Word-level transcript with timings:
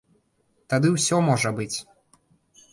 Тады 0.73 0.87
ўсё 0.95 1.21
можа 1.29 1.55
быць. 1.63 1.73